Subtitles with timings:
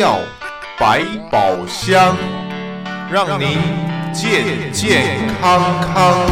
[0.00, 0.18] 药
[0.78, 2.16] 百宝箱，
[3.12, 3.58] 让您
[4.14, 6.26] 健健康康。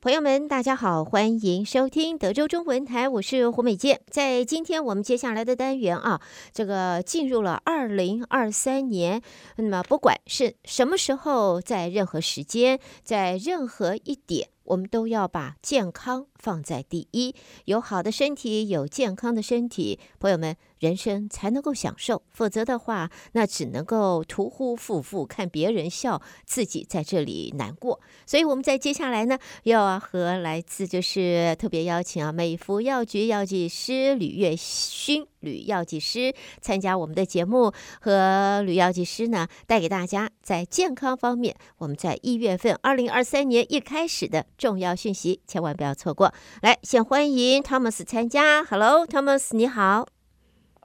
[0.00, 4.00] 朋友们，大家好，欢迎收听德州中文台，我是胡美健。
[4.08, 6.20] 在今天我们接下来的单元啊，
[6.52, 9.20] 这个进入了二零二三年，
[9.56, 14.50] 那么不管是什么时候，在任何时间，在任何一点。
[14.64, 17.34] 我们都要把健康放在第一，
[17.64, 22.22] 有好的身体，有健康的身体，朋友们，人生才能够享受。
[22.30, 28.00] 否则的话，那只能够徒呼夫妇，看别人笑，自己在这里难过。
[28.26, 35.26] 所以我们在接下来呢，要和来自就是特别邀请啊，美孚药局药剂师吕月勋。
[35.42, 46.32] 吕药剂师参加我们的节目，和吕药剂师呢带给大家在健康方面，我们在一月份二零二三年一开始的重要讯息，千万不要错过。
[46.62, 48.64] 来，先欢迎 Thomas 参加。
[48.64, 50.08] Hello，Thomas，你好。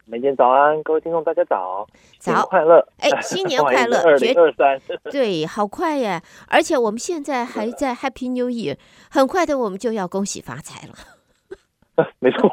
[0.09, 1.86] 每天早安，各位听众大家早，
[2.17, 2.80] 早，快乐！
[2.99, 3.97] 哎，新年快乐！
[4.08, 4.80] 二零二三，
[5.11, 6.21] 对，好快耶！
[6.47, 8.77] 而且我们现在还在 Happy New Year，
[9.11, 11.16] 很快的我们就要恭喜发财了。
[12.19, 12.47] 没错，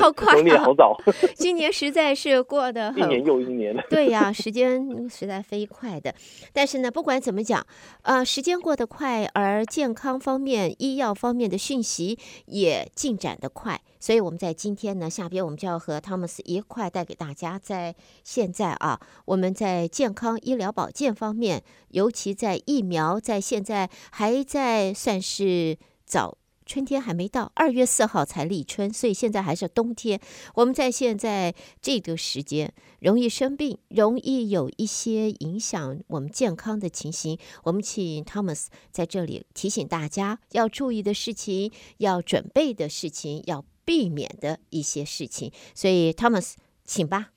[0.00, 0.94] 好快，啊，好早。
[1.34, 3.74] 今年实在是过得 一年又一年。
[3.88, 6.14] 对呀，时间实在飞快的。
[6.52, 7.66] 但是呢，不管怎么讲，
[8.02, 13.80] 呃，时间过得快，而健康方面、医药方面的讯息也进展得快。
[13.98, 26.36] 所以我们在今天呢，下边我们就要和汤姆斯一块带给大家，在现在啊，我们在健康医疗保健方面，尤其在疫苗，在现在还在算是早。
[26.66, 30.20] 春天还没到，二月四号才立春，所以现在还是冬天。
[30.56, 37.38] 我们在现在这个时间容易生病，容易有一些影响我们健康的情形。
[37.62, 45.52] 我们请 Thomas 在这里提醒大家要注意的事情，要准备的事情，要避免的一些事情。
[45.72, 47.28] 所以 Thomas，请吧。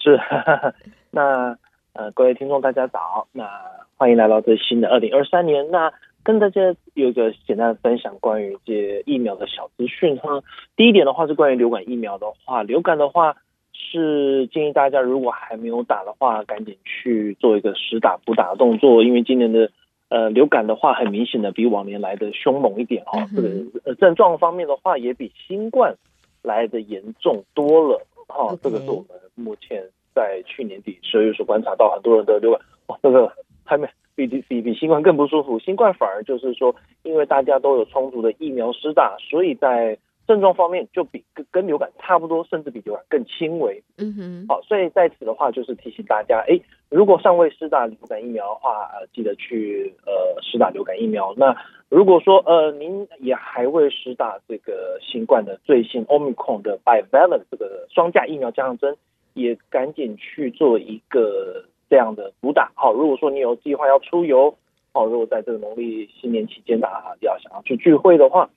[0.00, 0.16] 是，
[1.10, 1.58] 那
[1.94, 3.50] 呃，各位听众大家早，那
[3.96, 5.68] 欢迎来到最新的二零二三年。
[5.72, 5.92] 那
[6.28, 6.60] 跟大家
[6.92, 10.42] 有一个简单的分享，关于这疫苗的小资讯哈。
[10.76, 13.36] 第一点的话是关于流感疫苗的话，流感的话
[13.72, 19.70] 是建议大家如果还没有打的话，赶紧去做一个实打补打的动作，因为今年的
[20.10, 23.26] 呃流感的话，很明显的比往年来的凶猛一点哈。
[23.34, 23.48] 这个
[23.86, 25.96] 呃症状方面的话，也比新冠
[26.42, 28.54] 来的严重多了哈。
[28.62, 29.82] 这个是我们目前
[30.14, 33.32] 在去年底十二月所观察到很多人的流感，哇，这个
[33.64, 33.88] 还没。
[34.26, 36.74] 比比比新冠更不舒服，新冠反而就是说，
[37.04, 39.96] 因为大家都有充足的疫苗施打，所以在
[40.26, 43.80] 症状方面就比跟跟流感差不多，甚至比流感更轻微。
[43.96, 46.58] 嗯哼，好，所以在此的话，就是提醒大家，哎，
[46.90, 51.32] 如果尚未施打流感疫苗的话，呃，记得去呃施打流感疫苗。
[51.36, 51.56] 那
[51.88, 58.96] 如果说呃您也还未施打这个新冠的最新 Omicron 的 Bivalent 这个双价疫苗加上针，
[59.34, 61.64] 也赶紧去做一个。
[61.90, 64.54] 这样的主打好，如果说你有计划要出游，
[64.92, 68.50] 好，如果在这个农历新年期间啊，要想要去聚会的话，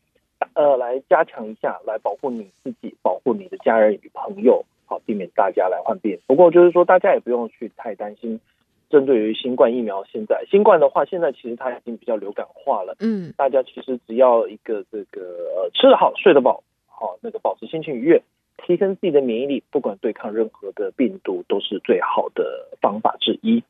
[0.54, 6.20] 呃，来加强一下，来保护你自己，保护你的家人与朋友，好，避免大家来患病。
[6.28, 8.40] 不过就是说，大家也不用去太担心，
[8.90, 15.22] 针对于新冠疫苗，现在新冠的话，现在其实它已经比较流感化了，嗯，大家其实只要一个这个
[15.56, 18.22] 呃吃得好，睡得饱，好，那个保持心情愉悦。
[18.66, 23.64] 提升自己的免疫力，不管对抗任何的病毒，都是最好的方法之一。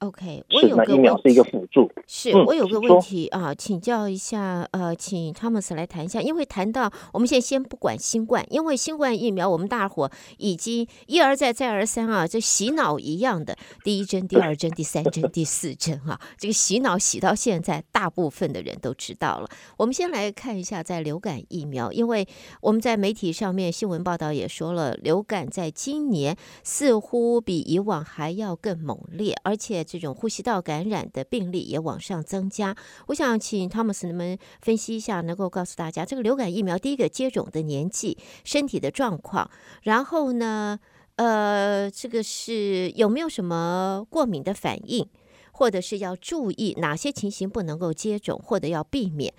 [0.00, 1.90] OK，我有个问题是一个辅助。
[2.06, 6.20] 是我有个问题啊，请教一下，呃，请汤姆斯来谈一下。
[6.20, 19.50] 因为谈到我们现在先不管新冠，因为新冠疫苗我们大伙已经一而再再而三啊，这洗脑一样的，第一针、第二针、第三针、第四针啊，这个洗脑洗到现在，大部分的人都知道了。
[19.78, 22.24] 我们先来看一下在流感疫苗，因为
[22.60, 29.84] 我们在媒体上面新闻报道也说了，流感在今年似乎比以往还要更猛烈，而且。
[29.88, 32.76] 这种呼吸道感染的病例也往上增加。
[33.06, 39.50] 我想请汤姆斯你们分析一下，能够告诉大家这个流感疫苗第一个接种的年纪、身体的状况，
[39.82, 40.78] 然后呢，
[41.16, 45.08] 呃，这个是有没有什么过敏的反应，
[45.52, 49.32] 或者是要注意哪些情形不能够接种，或者要避免？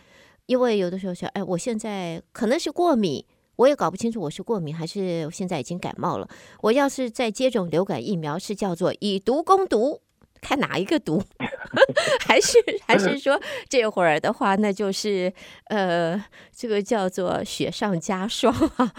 [0.47, 3.23] 因为有的时候说，哎，我现在可能是过敏，
[3.57, 6.27] 我也搞不清楚我是过敏还是现在已经感冒了。
[6.61, 10.01] 我要是再接种流感疫苗，是叫做以毒攻毒。
[10.41, 11.21] 看哪一个毒，
[12.25, 12.57] 还是
[12.87, 15.31] 还是说这会儿的话，那就是
[15.65, 18.91] 呃，这个叫做雪上加霜啊，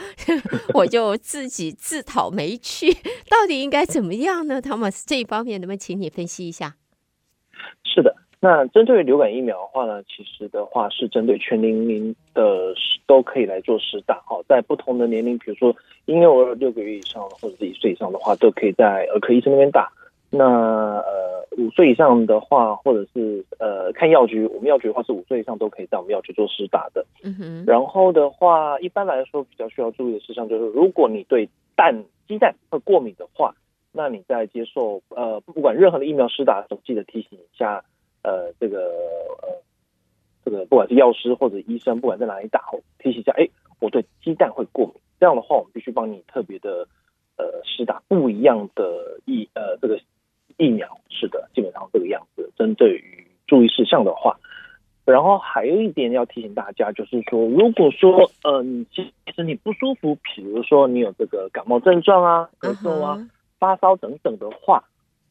[0.75, 2.93] 我就自己自讨没趣，
[3.29, 4.61] 到底应该怎么样呢？
[4.61, 6.77] 汤姆斯这一方面，能不能请你分析一下？
[7.85, 12.75] 是的，那针对流感疫苗的话呢，其实的话是针对全年龄的
[13.07, 14.17] 都可以来做施打。
[14.29, 15.75] 哦，在不同的年龄，比如说
[16.07, 19.91] 婴幼儿六个月以上或者是一岁以上的话，都可以在儿科医生那边打。
[20.31, 27.05] 那呃五岁以上的话，或者是呃看药局，我们药局的话是五岁以上都可以在我们药局做施打的。
[27.23, 27.65] 嗯哼。
[27.67, 33.55] 然后的话，一般来说比较需要注意的事项就是，如果你对蛋鸡蛋会过敏的话，
[33.93, 37.85] 那你在接受呃不管任何的疫苗施打的时候，记得提醒一下。
[38.23, 38.81] 呃，这个
[39.41, 39.49] 呃，
[40.45, 42.61] 这个不管是药师或者医生，不管在哪里打，
[42.99, 43.49] 提醒一下，哎，
[43.81, 44.95] 我对鸡蛋会过敏。
[45.19, 46.87] 这样的话，我们必须帮你特别的
[47.39, 49.99] 呃施打不一样的疫呃这个
[50.61, 50.87] 疫苗。
[51.09, 52.53] 是的，基本上这个样子。
[52.57, 54.39] 针对于注意事项的话，
[55.05, 63.19] 然后还有一点要提醒大家，就是说，如果说呃你其实你不舒服，比如说你有这个感冒症状啊、咳嗽啊、
[63.59, 64.85] 发烧等等的话。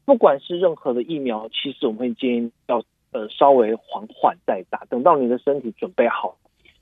[0.06, 2.82] 不管是任何的疫苗，其实我们会建议要
[3.12, 6.36] 呃稍微缓缓再打，等到你的身体准备好。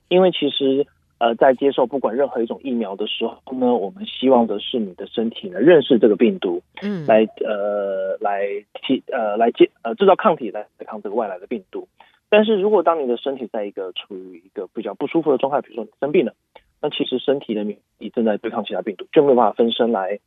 [0.09, 0.87] 因为其实
[1.19, 8.47] 呃在接受不管任何一种疫苗的时候呢，我们希望的是你的身体呢认识这个病毒，嗯，来呃来
[8.83, 11.89] 提呃来接呃制造抗体来对抗这个外来的病毒。
[12.31, 16.35] 但是如果当你的身体在一个处于一个比较不舒服的状态，比如说你生病了，
[16.81, 20.21] 那其实身体的免疫正在对抗其他病毒，就没有办法分身来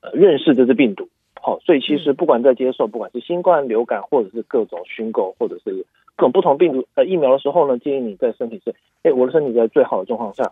[0.00, 1.08] 呃认识这只病毒。
[1.42, 10.50] 好，所以其实不管在接受，不管是新冠、流感，或者是各种熏狗，或者是各种不同病毒呃疫苗的时候呢，建议你在身体是，哎，我的身体在最好的状况下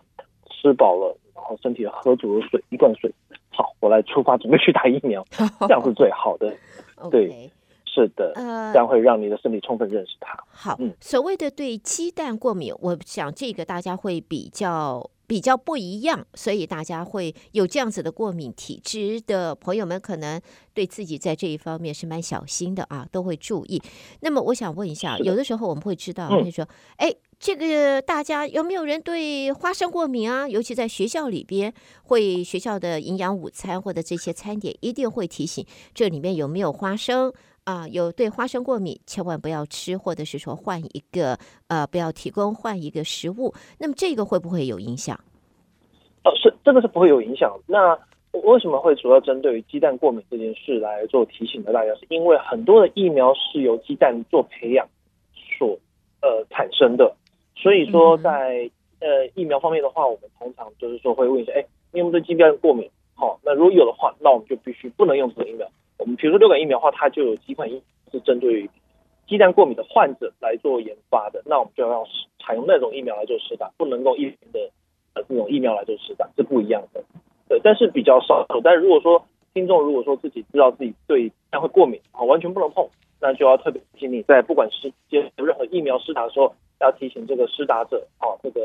[0.49, 3.13] 吃饱了，然后身体喝足了水，一罐水，
[3.49, 5.25] 好，我来出发准备去打疫苗，
[5.61, 6.53] 这样是最好的。
[7.11, 7.49] 对，Okay.
[7.85, 8.33] 是的，
[8.73, 10.37] 这样会让你的身体充分认识它。
[10.49, 15.09] 好，嗯，所谓的对鸡蛋过敏，我想这个大家会比较。
[15.29, 20.41] 比较不一样，所以大家会有这样子的过敏体质的朋友们，可能
[20.73, 23.79] 对自己在这一方面是蛮小心的啊，都会注意。
[24.21, 26.67] 那么我想问一下，有的时候我们会知道，就说，
[26.97, 30.49] 哎，这个大家有没有人对花生过敏啊？
[30.49, 31.71] 尤其在学校里边，
[32.05, 37.31] 会学校的营养午餐或者这些餐点一定会提醒，这里面有没有花生。
[37.69, 41.37] 啊，有对花生过敏，千万不要吃，或者是说换一个，
[41.67, 43.53] 呃，不要提供换一个食物。
[43.77, 45.15] 那么这个会不会有影响？
[46.23, 47.55] 哦，是这个是不会有影响。
[47.67, 47.95] 那
[48.31, 51.71] 为什么会主要针对于鸡蛋过敏这件事来做提醒的？
[51.71, 54.87] 大家是因为很多的疫苗是由鸡蛋做培养
[55.59, 55.77] 所
[56.23, 57.15] 呃产生的，
[57.55, 58.67] 所以说在
[58.99, 62.89] 呃疫苗方面的话，我们通常就是说会问一下，哎，你有没有对鸡蛋过敏？
[63.13, 65.69] 好，哦，那如果有的话，那我们就必须不能用这个疫苗。
[65.99, 67.81] 我们比如说流感疫苗的话，它就有几款疫苗
[68.11, 68.69] 是针对于
[69.27, 72.03] 鸡蛋过敏的患者来做研发的，那我们就要
[72.39, 74.71] 采用那种疫苗来做施打，不能够一般的
[75.13, 77.03] 呃这种疫苗来做施打，是不一样的。
[77.47, 78.47] 对，但是比较少。
[78.63, 79.23] 但是如果说
[79.53, 82.87] 听众如果说自己知道自己对鸡蛋会过敏啊，完全不能碰，
[83.19, 88.61] 那就要特别提醒你在不管是接受任何疫苗施打的时候，要提醒这个施打者啊，这个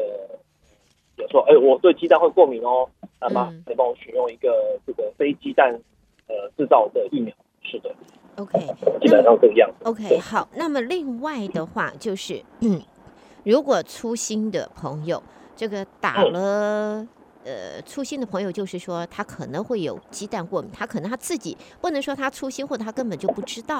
[1.18, 2.88] 也说哎，我对鸡蛋会过敏哦，
[3.20, 5.80] 那么你帮我选用一个这个非鸡蛋。
[6.26, 7.94] 呃，制造的疫苗是的
[8.36, 8.58] ，OK，
[9.00, 9.76] 基本上这个样子。
[9.84, 12.80] OK，好，那么另外的话就是，嗯，
[13.44, 15.22] 如果粗心的朋友，
[15.54, 17.08] 这个打了，嗯、
[17.44, 23.78] 呃，粗心的朋友就是说他可能会有鸡蛋过敏，他可能他自己不能说他粗心，或者他根本就不知道，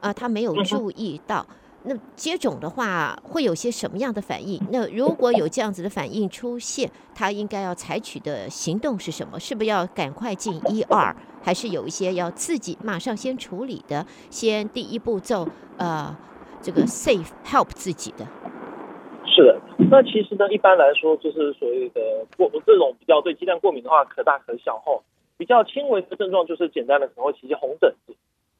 [0.00, 1.46] 啊、呃，他没有注意到。
[1.48, 1.54] 嗯
[1.84, 4.60] 那接种的话会有些什么样的反应？
[4.72, 9.38] 那如果有这样子的反应出现，他应该要采取的行动是什么？
[9.38, 14.06] 是不是要赶快进 ER，还是有一些要自己马上先处理的？
[14.30, 16.16] 先第一步骤，呃，
[16.60, 18.26] 这个 safe help 自己的。
[19.26, 22.00] 是的，那其实呢，一般来说就是所谓的
[22.36, 25.00] 过这种比较对鸡蛋过敏的话，可大可小哈，
[25.36, 28.14] 比较轻微的症状就是简单的可能会起一些红疹子，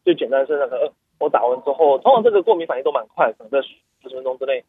[0.04, 0.90] 最简单的身上可能。
[1.20, 4.62] 我打完之后，通常这个过敏反应都蛮快，可能在十分钟之内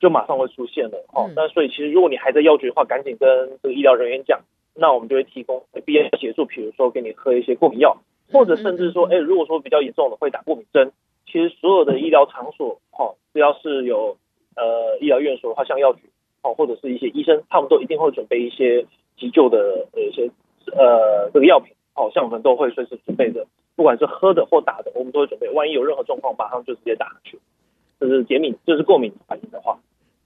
[0.00, 1.06] 就马上会出现了。
[1.12, 3.28] 哦，那所以其实如果你还在药局的话，赶紧跟
[3.62, 4.40] 这个医疗人员讲，
[4.74, 7.96] 那我们就会提供必要协助，比如说给你喝一些过敏药，
[8.32, 10.92] 或者甚至说，哎，如果说比较严重的会打过敏针。
[11.26, 14.16] 其实所有的医疗场所，哈，只要是有
[14.54, 16.02] 呃医疗院所的话，像药局，
[16.42, 20.30] 哦，或者是一些医生，他们都一定会准备一些急救的呃一些
[20.76, 23.46] 呃这个药品，哦，像我们都会随时准备的。
[23.74, 25.50] 不管是喝的或打的，我们都会准备。
[25.50, 27.40] 万一有任何状况，马上就直接打上去。
[27.98, 29.80] 这是解敏，这是过敏反应的话，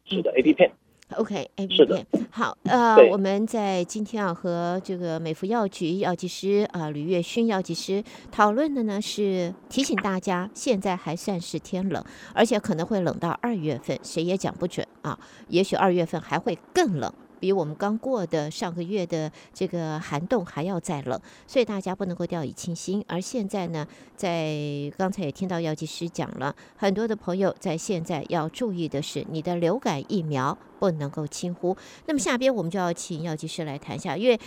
[0.04, 0.72] 是的，A P 片。
[1.08, 1.48] P 片。
[1.70, 2.04] 是的。
[2.30, 15.18] 好，呃，我们在今天啊和这个美孚药局药剂师啊、呃、吕月勋药剂师讨论的呢，是提醒大家，现在还算是天冷，而且可能会冷到二月份，谁也讲不准啊。
[15.48, 17.12] 也许二月份还会更冷。
[17.38, 23.04] 比我们刚过的上个月的这个寒冻还要再冷，所以大家不能够掉以轻心。
[23.08, 24.56] 而现在呢，在
[24.96, 31.76] 刚才也听到药剂师讲了，很多的朋友在现在要注意的是，你的流感疫苗不能够轻忽。
[32.06, 34.38] 那么下边我们就要请药剂师来谈一下，因为。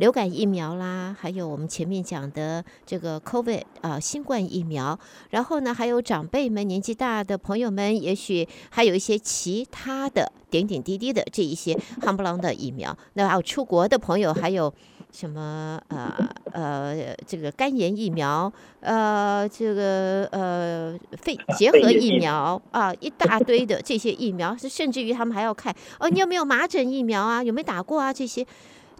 [0.00, 12.96] 流感疫苗啦，还有我们前面讲的这个 COVID 啊，新冠疫苗，然后呢，还有长辈们、年纪大的朋友们，也许还有一些其他的点点滴滴的这一些夯不啷的疫苗。
[13.12, 14.72] 那还有出国的朋友，还有
[15.12, 16.10] 什么呃
[16.52, 27.42] 呃这个肝炎疫苗，呃这个呃肺结核疫苗啊，一大堆的这些疫苗，甚至于他们还要看哦，你有没有麻疹疫苗啊？
[27.42, 28.10] 有没有打过啊？
[28.10, 28.46] 这些。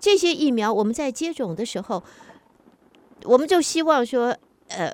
[0.01, 2.03] 这些疫苗我们在接种的时候，
[3.25, 4.35] 我们就希望说，
[4.69, 4.93] 呃，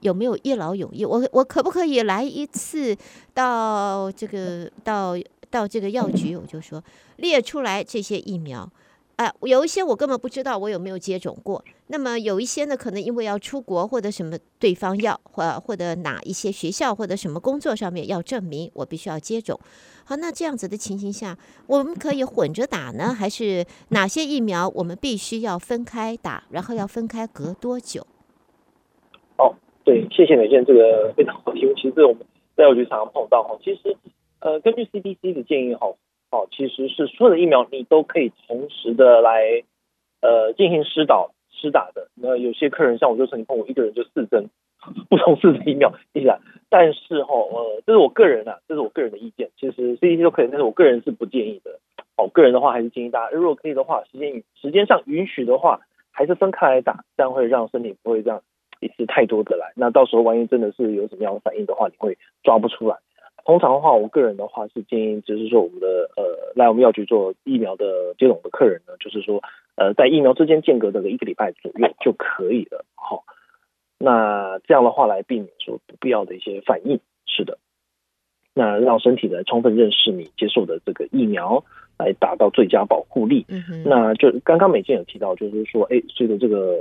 [0.00, 1.04] 有没有一劳永逸？
[1.04, 2.96] 我我可不可以来一次
[3.32, 5.16] 到这个到
[5.50, 6.84] 到这个药局，我就说
[7.16, 8.70] 列出来这些疫苗。
[9.16, 11.64] 啊、有一些我根本不知道我有没有接种过。
[11.88, 19.58] 那么有一些呢，可能因为要出国或者什么对方要或或者哪一些学校或者什么工作上面要证明我必须要接种。
[20.08, 21.36] 好，那这样子的情形下，
[21.66, 28.06] 我们可以混着打呢，还是哪些疫苗我们必须要分开打，然后要分开隔多久？
[29.36, 31.74] 哦，对，谢谢美健，这个非常好题目。
[31.74, 32.22] 其实我们
[32.56, 33.94] 在药局常常碰到哈，其实
[34.40, 35.92] 呃，根据 CDC 的建议哈。
[36.30, 39.62] 好，其实是所有的疫苗你都可以同时的来，
[40.22, 42.08] 呃，进行施导施打的。
[42.14, 44.48] 那有些客人像我就曾经碰过，一个人就四针
[45.08, 46.38] 不同次的疫苗一起来。
[46.70, 49.50] 但是哈，呃，这是我个人啊，这是我个人的意见。
[49.58, 51.80] 其实 CDC 都可以，但是我个人是不建议的。
[52.16, 55.80] 哦，个人的话还是建议大家，如果可以的话，时间时间上允许的话，
[56.10, 58.42] 还是分开来打，这样会让身体不会这样
[58.80, 59.72] 一次太多的来。
[59.76, 62.96] 那到时候万一真的是有什么样的反应的话，你会抓不出来。
[63.44, 69.42] 通常的话，我个人的话是建议，就是说我们的呃来我们药局做疫苗的接种的客人呢，就是说
[69.76, 72.84] 呃在疫苗之间间隔的一个礼拜左右就可以了。
[72.94, 73.24] 好，
[73.98, 77.00] 那这样的话来避免说不必要的一些反应。
[77.26, 77.58] 是的，
[78.54, 81.62] 那让身体来充分认识你接受的这个疫苗，
[81.98, 83.46] 来达到最佳保护力。
[83.84, 86.78] 那就刚刚美健有提到，就是说，哎，随着这个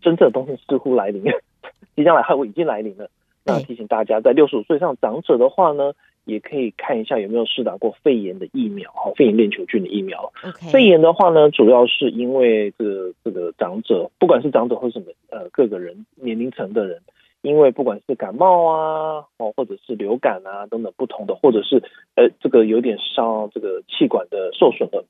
[0.00, 1.22] 真正的冬天似乎来临，
[1.94, 3.10] 即将来，我已经来临了。
[3.44, 5.92] 那提醒大家，在六十五岁以上长者的话呢，
[6.26, 10.32] 也可以看一下有没有施打过肺炎的疫苗，哈，肺炎链球菌的疫苗。
[10.42, 10.70] Okay.
[10.70, 17.00] 肺炎的话呢，主要是因为这个这个长者，不管是长者或什么呃各个人年龄层的人，
[17.42, 21.84] 因为不管是感冒啊，哦或者是流感啊等等不同的，或者是
[22.16, 25.04] 呃这个有点伤这个气管的受损的，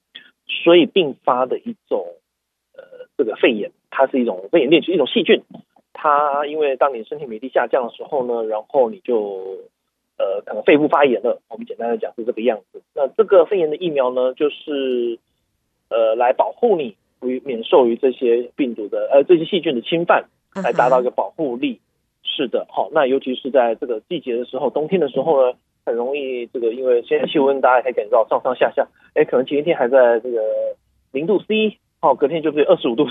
[0.65, 2.07] 所以并发的一种
[2.77, 5.43] 呃这个肺炎，它是一种肺炎链球一种细菌。
[5.99, 9.61] 它因为当你身体免疫力下降的时候呢，然后你就
[10.57, 11.41] 能肺部发炎了。
[11.49, 12.83] 我们简单的讲是这个样子。
[12.95, 15.19] 那这个肺炎的疫苗呢，就是
[15.89, 20.25] 呃来保护你于免受于这些病毒的呃这些细菌的侵犯，
[20.65, 21.81] 来达到一个保护力。
[22.25, 30.41] 是的，好，那尤其是在这个季节的时候，冬天的时候呢，很容易这个因为现在气温大家可以感觉到上上下下，哎，可能前一天还在这个
[31.13, 31.79] 零度 C。
[32.07, 33.05] 哦，隔天就是二十五度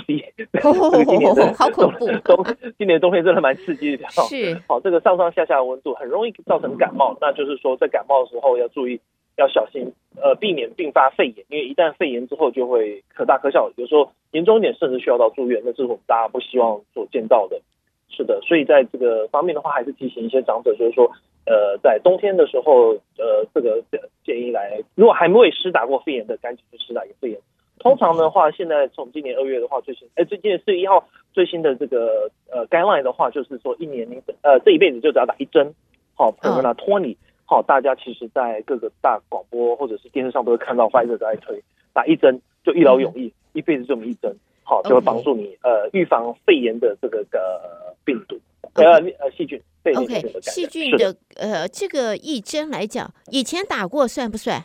[1.04, 2.06] 今年的好恐怖。
[2.24, 2.44] 冬
[2.78, 4.08] 今年冬天真的蛮刺激的。
[4.08, 7.14] 是，好，这个上上下下的温度很容易造成感冒。
[7.20, 8.98] 那就是说，在感冒的时候要注意，
[9.36, 11.44] 要小心，呃，避免并发肺炎。
[11.50, 15.60] 因为一旦肺炎之后，就会可大可小，有时候严重一点，甚至需要到住院。
[15.64, 17.60] 那是我们大家不希望所见到的。
[18.08, 21.10] 是的，所以在这个方面的话，还是提醒一些长者，就是说，
[21.44, 23.82] 呃，在冬天的时候，呃，这个
[24.24, 27.38] 建议来，如果还没有施打过肺炎的，赶紧去施打一个肺炎。
[27.78, 35.72] 通常的话，现在从今年二月的话，最新哎，最近四月一号最新的这个呃 guideline 的话，就是说一年你呃这一辈子就只要打一针，
[36.14, 48.38] 好，Prevnar 20，好，大家其实在各个大广播或者是电视上都会看到 Pfizer 在推打一针就一劳永逸，嗯、一辈子这么一针，好，就会帮助你.呃预防肺炎的这个呃病毒。
[48.74, 50.40] 呃呃细菌肺炎的。
[50.42, 54.64] 细菌的呃这个一针来讲，以前打过算不算？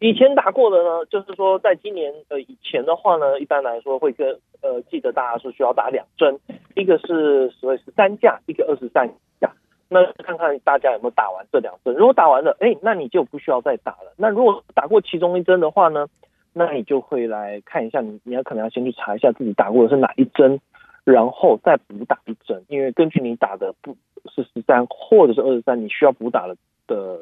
[0.00, 6.38] 以前打过的呢，就是说，在今年呃以前的话呢，一般来说会跟呃记得大家说需要打两针，
[6.76, 9.08] 一个是所谓十三价，一个二十三
[9.40, 9.50] 价。
[9.88, 14.12] 那看看大家有没有打完这两针，如果打完了，哎，那你就不需要再打了。
[14.16, 16.06] 那如果打过其中一针的话呢，
[16.52, 20.60] 那你就会来看一下你，你要可能要先去查一下自己打过的是哪一针，
[21.04, 23.96] 然后再补打一针，因为根据你打的不
[24.30, 27.18] 是十三或者是二十三，你需要补打的的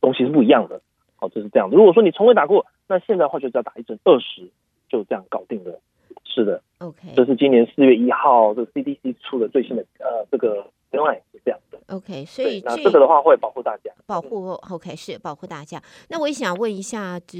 [0.00, 0.80] 东西是不一样的。
[1.24, 1.76] 好，这是这样的。
[1.76, 4.50] 如果说你从未打过，那现在的话就只要打一针二十，
[4.90, 5.80] 就这样搞定了。
[6.26, 11.78] 是的，OK，这是今年四月一号这个 CDC 出的最新的呃这个 guideline 是这样的。
[11.88, 15.80] OK，所以那这个的话会保护大家，保护 OK 是保护大家。
[16.08, 17.38] 那我也想问一下，就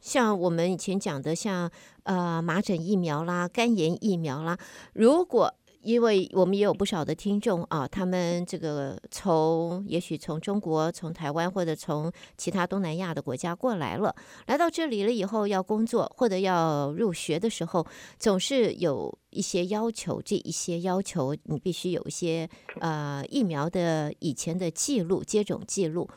[0.00, 1.68] 像我们以前讲的像，
[2.04, 4.56] 像呃麻疹疫苗啦、肝炎疫苗啦，
[4.92, 5.52] 如果
[5.86, 14.12] 因为我们也有不少的听众啊，他们这个从也许从中国、从台湾或者从其他东南亚的国家过来了，
[14.48, 17.86] 来到这里了以后要工作或者要入学的时候，
[18.18, 20.20] 总是有一些要求。
[20.20, 22.48] 这一些要求，你必须有一些
[22.80, 26.10] 呃疫苗的以前的记录、接种记录，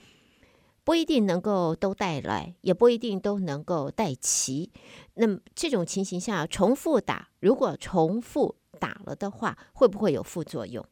[0.83, 4.71] 不一定能够都带来，也不一定都能够带齐。
[5.13, 8.55] 那么这种情形下，重复打，如果重复。
[8.79, 10.83] 打了的话，会不会有副作用？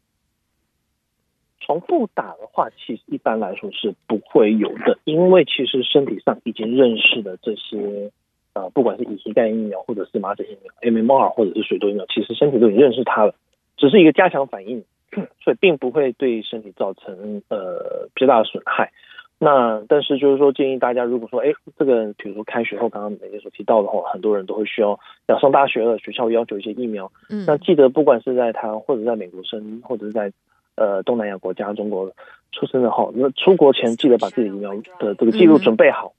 [1.60, 8.12] 从不打的话，其实一般来说是不会有的，因为其实身体上已经认识的这些，
[8.54, 13.36] 呃，不管是乙型肝炎疫苗，或者是麻疹疫苗、MMR 或者是水痘疫苗，其实身体都已经认识它了，
[13.76, 14.86] 只是一个加强反应，
[15.44, 18.94] 所以并不会对身体造成呃比较大的损害。
[19.40, 27.12] 那但是就是说，建议大家如果说，哎，这个比如说开学后，刚刚美丽所提到的话，很多人都会需要要上大学了，学校要求一些疫苗。
[27.30, 30.32] 嗯，那记得不管是在台湾或者在美国生，或者是在
[30.76, 32.12] 呃东南亚国家中国
[32.52, 36.14] 出生的话，那出国前记得把自己的疫苗的这个记录准备好，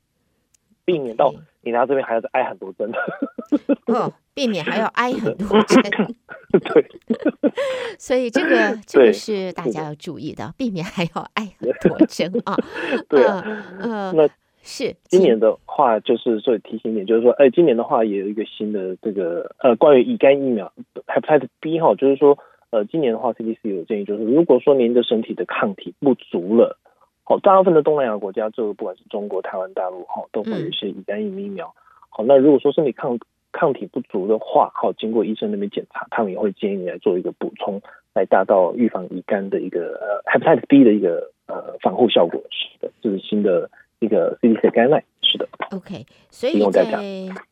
[0.89, 1.35] 避免到。
[1.61, 2.91] 你拿这边还要再挨很多针，
[3.89, 5.83] 哦，避免还要挨很多针，
[6.61, 6.87] 对，
[7.99, 12.57] 所以这个这个是大家要注意的，避免还要挨很多针啊。
[13.11, 13.45] 对啊，
[13.81, 14.27] 呃，那
[14.63, 20.73] 是今年的话，就是所以提醒一点，就是说，哎，今年的话也有一个新的这个呃，关于乙肝疫苗
[21.07, 22.39] ，Hepatitis B 哈，就是说，
[22.71, 26.79] 呃，今年的话，CDC 有建议，就是如果说您的身体的抗体不足了。
[27.29, 31.75] 好，大部分的东南亚国家，这个不管是中国、台湾、大陆，哈，都会有一些乙肝疫苗。
[32.09, 33.19] 好，那如果说身体抗
[33.53, 37.83] 抗体不足的话，好，经过医生那边检查，他们也会建议你来做一个补充，
[38.15, 42.43] 来达到预防乙肝的一个呃 Hepatitis B 的一个呃防护效果。
[42.51, 43.69] 是的，这是新的
[43.99, 45.03] 一个 CDC guideline。
[45.21, 46.87] 是的，OK，所以在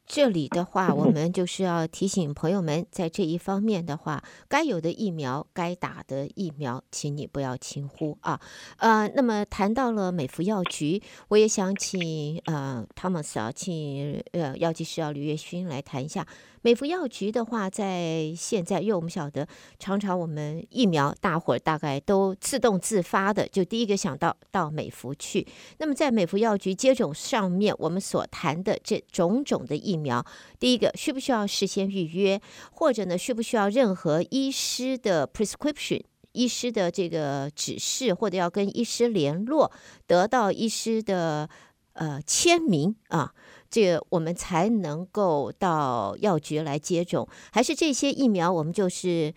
[0.07, 8.41] 这里的话，我们就是要提醒朋友们，在这一方面的话，该有的疫苗、该打的疫苗，请你不要轻忽啊。
[8.79, 16.27] 呃，那么谈到了美服药局，我也想请呃 Thomas 啊，请呃药剂师啊吕月勋来谈一下。
[16.63, 19.47] 美服药局的话，在现在，因为我们晓得，
[19.79, 25.47] 常常我们疫苗，大伙儿大概都自动自发的，就第一个想到到美服去。
[25.79, 30.25] 那么在美服药局接种上面，我们所谈的这种种的疫疫苗，
[30.59, 39.73] 第一个需不需要事先预约，或者呢，需不需要任何医师的 prescription，医师的这个指示，或者要跟医师联络，
[40.07, 41.49] 得到医师的
[41.95, 43.33] 呃签名啊？
[43.69, 49.35] 这个我们才能够到药局来接种，还是这些疫苗我们就是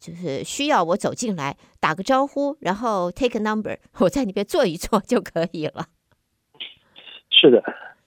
[0.00, 5.88] 就是需要我走进来打个招呼，然后 take number，我在里边坐一坐就可以了。
[7.30, 7.62] 是的，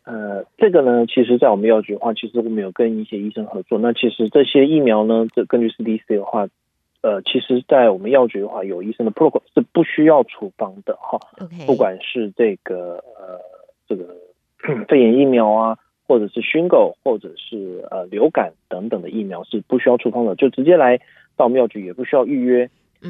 [0.07, 3.77] 呃，这个呢，其实，在我们药局的话，其实我们有跟一些医生合作。
[3.77, 6.47] 那其实这些疫苗呢，这根据 CDC 的话，
[7.01, 11.19] 呃，其实，在我们药局的话，有医生的 protocol 是不需要处方的哈。
[11.39, 13.39] OK，不管是这个呃
[13.87, 14.15] 这个。
[14.89, 20.97] 肺炎疫苗啊，或者是熏狗，或者是呃流感等等的疫苗是不需要处方的，就直接来
[21.37, 22.69] 到我们药局，也不需要预约，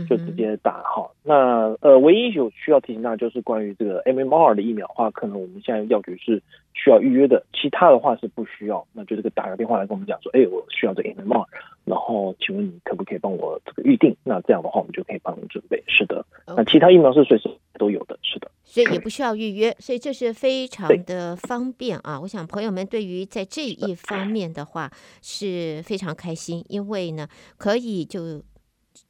[0.09, 1.09] 就直接打哈。
[1.23, 6.41] 那呃，唯一有需要提醒大家就是关于这个 MMR 的疫苗的话，可能我们现在药局是
[6.73, 8.85] 需要预约的，其他的话是不需要。
[8.93, 11.45] 那就这个打个电话来跟我们讲说，哎，我需要这个 MMR，
[11.85, 14.15] 然后请问你可不可以帮我这个预定？
[14.23, 15.83] 那这样的话，我们就可以帮你准备。
[15.87, 18.51] 是的，那其他疫苗是随时都有的，是的。
[18.63, 22.19] 所以也不需要预约，所以这是非常的方便啊！
[22.19, 27.25] 我想朋友们对于在这一方面的话是非常开心，因为呢
[27.57, 28.43] 可以就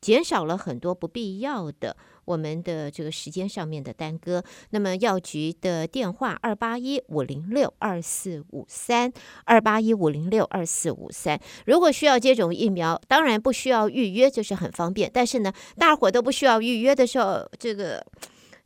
[0.07, 4.41] 减少了很多不必要的我们的这个时间上面的耽搁。
[4.69, 9.11] 那么药局的电话二八一五零六二四五三
[9.43, 15.11] 二八一五零六二四五三，如果需要接种疫苗，当然不需要预约，就是很方便。
[15.13, 18.01] 但是呢，大伙都不需要预约的时候，这个。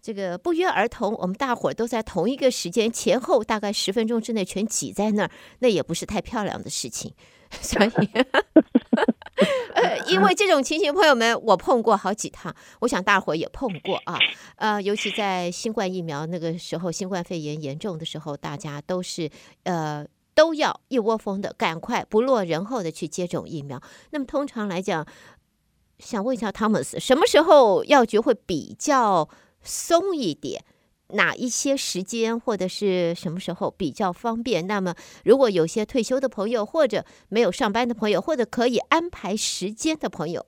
[0.03, 7.13] 这个不约而同，我们大伙都在同一个时间前后，大概十分钟之内全挤在那儿，那也不是太漂亮的事情。
[7.61, 7.89] 所以，
[10.11, 14.19] 因为这种情形，朋友们，我碰过好几趟，我想大伙也碰过啊。
[14.57, 19.29] 呃，尤其在新冠疫苗那个时候，新冠肺炎严重的时候，大家都是
[19.63, 23.81] 呃都要一窝蜂的赶快不落人后的去接种疫苗。
[24.11, 25.07] 那么通常来讲，
[25.99, 29.29] 想问一下汤姆斯，什么时候药局会比较
[29.61, 30.63] 松一点，
[31.13, 34.67] 哪一些时间或者是什么时候比较方便？
[34.67, 40.45] 那么，如果有些退休的朋友，或者没有上班的朋友，或者可以安排时间的朋友，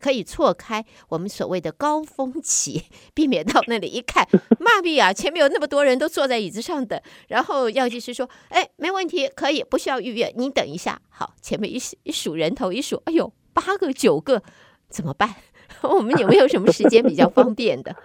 [0.00, 4.26] 可以错开我们所谓的高峰期，避免到那里一看，
[4.58, 11.00] 妈逼啊，前面有那么多人都坐在椅子上等，然后药剂师说，哎，没问题，可以，不需要预约，你等一下。
[11.08, 14.42] 好，前面一一数人头，一数，哎呦，八个九个，
[14.88, 15.36] 怎么办？
[15.82, 17.96] 我们有没有什么时间比较方便的？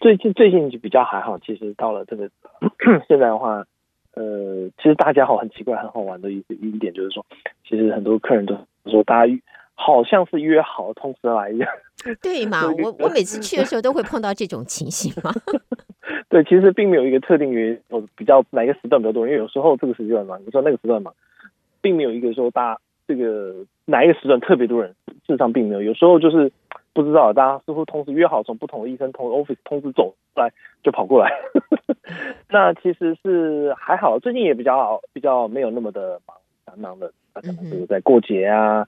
[0.00, 2.28] 最近最近就比较还好，其实到了这个
[3.08, 3.64] 现在的话。
[4.14, 7.24] 呃，其实大家好，很奇怪，很好玩的一一点就是说，
[7.68, 9.32] 其实很多客人都说，大家
[9.76, 11.70] 好像是约好通知来一样。
[12.20, 12.62] 对嘛？
[12.82, 15.32] 我我每次去的时候都会碰到这种情形嘛。
[16.28, 21.14] 对，其实并没有一个特定原因，我比较哪一个时段比较多，因为有时候这个时段忙，有时候那个时段忙，
[21.80, 26.50] 并没有一个说大家这个哪一个时段特别多人，事实上并没有，有时候就是。
[26.98, 31.30] 不知道，大家似乎同时约好从不同的医生同 office 同时走来就跑过来，
[32.50, 38.84] 那其实是还好，最近也比较，比较没有那么的忙，忙忙的，大家比如在过节啊，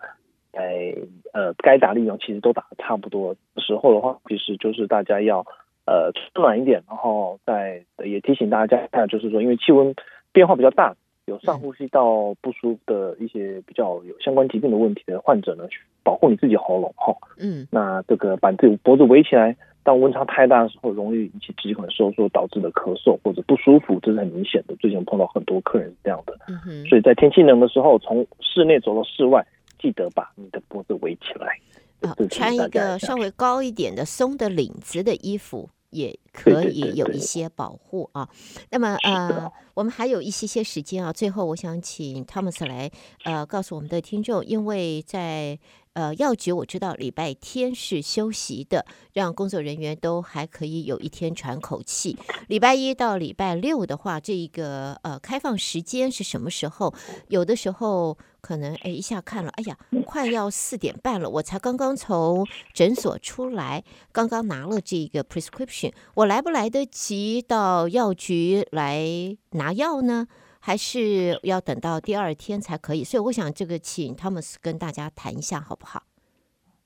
[0.52, 0.92] 在
[1.32, 5.46] 呃该打疫苗其实都打的差不多时候的话，其实就是大家要
[5.86, 9.94] 呃温暖一点，然后再也提醒大家，就是说因为气温
[10.32, 10.96] 变化比较大。
[11.30, 17.14] 有上呼吸道不舒服的一些比较有相关疾病的问题的患者呢，去保护你自己喉咙哈。
[17.38, 24.74] 嗯，那这个把自己脖子围起来，当温差太大的时候，容易引起支气管收缩导致的咳嗽或者不舒服，这是很明显的。
[24.76, 26.36] 最近碰到很多客人是这样的。
[26.48, 29.46] 嗯哼，所以在天气冷的时候，从室内走到室外，
[29.78, 31.56] 记得把你的脖子围起来。
[32.02, 35.68] 啊，穿一个稍微高一点的松的领子的衣服。
[35.90, 38.28] 也可以有一些保护啊。
[38.70, 41.12] 那么呃，我们还有一些些时间啊。
[41.12, 42.90] 最后，我想请汤姆斯来
[43.24, 45.58] 呃告诉我们的听众，因为在。
[46.00, 52.16] 呃，药局我知道礼拜天是休息的，让工作人员都还可以有一天喘口气。
[52.48, 56.94] 礼拜一到礼拜六的话，这一个呃开放时间是什么时候？
[57.28, 70.26] 有的时候可能哎一下看了，哎呀，快要四点半了，我才刚刚从诊所出来，刚刚拿了这个 prescription，我来不来得及到药局来拿药呢？
[70.60, 76.02] 还是要等到第二天才可以，所以我想这个请汤姆斯跟大家谈一下好不好？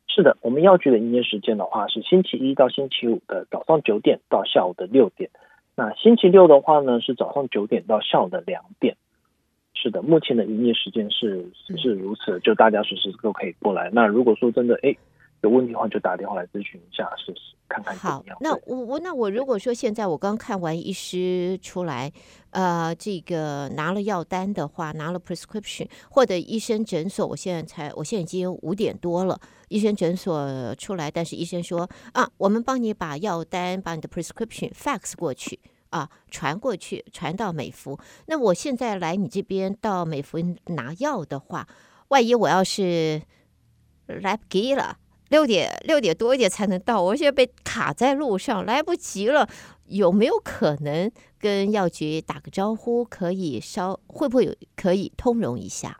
[0.07, 5.29] 是的，我们药局的营业时间的话是星期一到星期五的早上九点到下午的六点，
[5.75, 8.97] 那星期六的话呢是早上九点到下午的两点。
[9.75, 13.91] 是的，目前的营业时间是是如此，就大家随时都可以过来。
[13.93, 14.97] 那如果说真的哎。
[15.44, 17.94] 诶有问题的话就打电话来咨询一下试试看看。
[17.96, 22.11] 好，那我我那我如果说现在我刚看完医师出来，
[22.50, 37.98] 呃，这个拿了药单的话，拿了 prescription 或者医生诊所，我现在才我现在已经五点多了，医生诊所出来，但是医生说啊，我们帮你把药单把你的 prescription fax 过去啊，传过去传到美孚。
[38.26, 41.68] 那我现在来你这边到美孚拿药的话，
[42.09, 43.20] 万一我要是
[44.07, 44.98] 来不及了。
[45.31, 49.49] 六点六点多一点才能到，我现在被卡在路上，来不及了。
[49.87, 53.05] 有没有可能跟药局打个招呼？
[53.05, 55.99] 可以稍会不会有可以通融一下？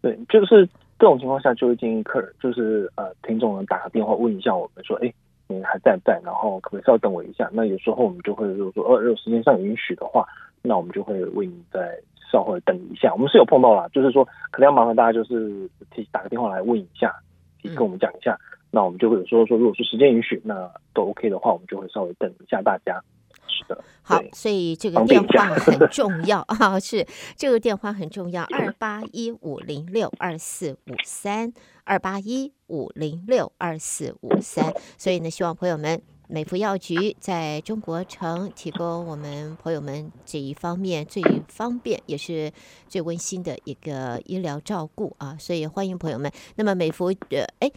[0.00, 0.66] 对，就是
[0.98, 5.12] 这种情况下就会建议客人，就是呃，听众能打个电话问一下我们说，哎，
[5.48, 6.18] 你还在不在？
[6.24, 7.46] 然后可不可以稍等我一下？
[7.52, 10.26] 那有时候我们就会如果说，呃，如果时间上允许的话，
[10.62, 12.00] 那我们就会为你再
[12.32, 13.12] 稍微等一下。
[13.12, 17.14] 我们是有碰到啦，就是说可能要麻烦大家就是提打个电话来问一下。
[17.62, 23.02] 跟我们讲一下，嗯、那我们就会有说说，如果说时间允许，那都 OK 的话，我们就会稍微等一下大家。
[23.48, 27.06] 是的，好，所以 这个电话很重要啊，是
[27.36, 31.52] 这个电话很重要，二八一五零六二四五三，
[31.84, 34.72] 二八一五零六二四五三。
[34.96, 36.00] 所以呢，希望朋友们。
[36.32, 42.52] 美孚药局在中国城提供我们朋友们这一方面最方便也是
[42.86, 46.30] 最温馨的一个医疗照顾啊，所以欢迎朋友们。
[46.54, 47.68] 那么美孚呃，哎，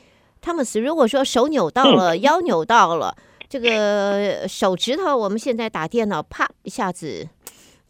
[0.44, 3.16] 汤姆斯，如果说手扭到了，腰扭到了，
[3.48, 7.26] 这个手指头，我们现在打电脑，啪一下子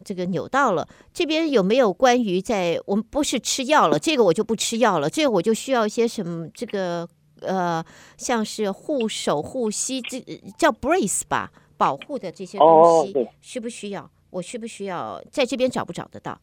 [0.04, 7.08] 这个扭到了，这边有没有关于在我们不是吃药了，这个我就不吃药了，这个我就需要一些什么这个。
[7.40, 7.84] 呃，
[8.16, 10.18] 像是护手、护膝，这
[10.56, 14.08] 叫 brace 吧，保护的这些东西，需不需要？
[14.30, 16.40] 我需不需要在这边找不找得到？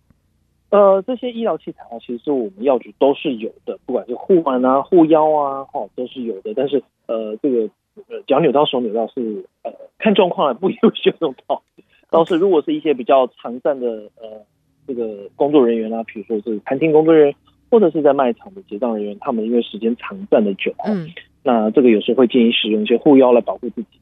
[0.71, 6.53] 呃，这些医疗器材啊，其实我们药局都是有的，不管是护腕啊、护腰啊，哈，都是有的。
[6.55, 7.69] 但是呃，这个
[8.10, 11.62] 呃脚扭到、手扭到是呃看状况来不优先用到。
[12.10, 14.43] 倒是如果是一些比较常站的呃
[14.88, 17.36] 这个工作人员啊，比如说是餐厅工作人员。
[17.71, 21.10] 或者是在卖场的结账人员，他们因为时间长站的久，嗯，
[21.41, 23.97] 那这个有时候会建议使用一些护腰来保护自己，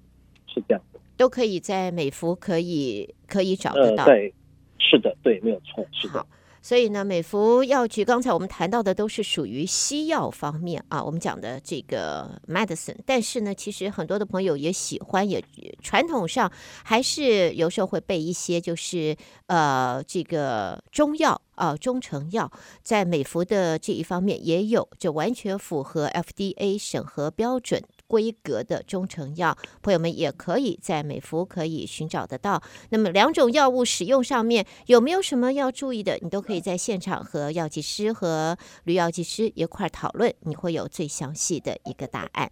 [0.48, 4.34] 是这样的，都可以在美孚可以可以找得到，呃，对，
[4.80, 6.26] 是的，对，没有错，是的。
[6.62, 12.98] 所以呢，美福药局刚才我们谈到的都是属于西药方面啊，我们讲的这个 medicine。
[13.06, 15.44] 但是呢，其实很多的朋友也喜欢，也
[15.82, 16.52] 传统上
[16.84, 19.16] 还是有时候会备一些，就是
[19.48, 22.52] 呃这个中药啊，中成药，
[22.84, 27.82] 在美服的这一方面也有，就完全符合 FDA 审核标准。
[28.10, 32.62] 规格的中成药，朋友们也可以在美福可以寻找得到。
[32.90, 36.18] 那么两种药物使用上面有没有什么要注意的？
[36.24, 42.50] 你都可以在现场和药剂师和吕药剂师一块讨论，你会有最详细的一个答案。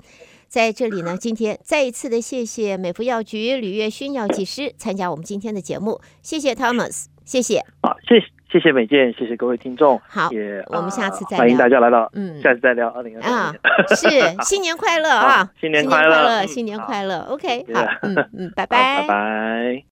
[0.48, 7.66] 在这里呢，今天再一次的谢谢美福药局吕月勋药剂师参加我们今天的节目，谢谢 Thomas，谢谢。
[7.82, 8.37] 好，谢谢。
[8.52, 10.00] 谢谢美健，谢谢各位听众。
[10.08, 11.40] 好，也我们下次再聊。
[11.40, 12.88] 欢迎大家来到，嗯，下次再聊。
[12.90, 13.54] 二零二三啊，
[13.96, 14.08] 是
[14.44, 15.50] 新年快乐啊！
[15.60, 17.26] 新年快乐，新年快乐，新年快乐。
[17.30, 19.84] OK，好，嗯嗯，拜拜，拜拜。